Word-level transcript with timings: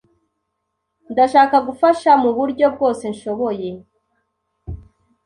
Ndashaka 1.11 1.57
gufasha 1.67 2.09
muburyo 2.23 2.65
bwose 2.75 3.03
nshoboye. 3.13 3.69